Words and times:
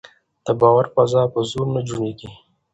د 0.45 0.47
باور 0.59 0.85
فضا 0.93 1.21
په 1.33 1.39
زور 1.51 1.67
نه 1.75 1.81
جوړېږي 1.87 2.29